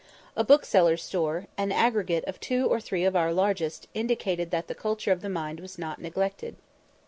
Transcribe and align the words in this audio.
A 0.35 0.43
bookseller's 0.43 1.03
store, 1.03 1.45
an 1.59 1.71
aggregate 1.71 2.23
of 2.25 2.39
two 2.39 2.65
or 2.65 2.79
three 2.79 3.03
of 3.03 3.15
our 3.15 3.31
largest, 3.31 3.87
indicated 3.93 4.49
that 4.49 4.65
the 4.67 4.73
culture 4.73 5.11
of 5.11 5.21
the 5.21 5.29
mind 5.29 5.59
was 5.59 5.77
not 5.77 6.01
neglected. 6.01 6.55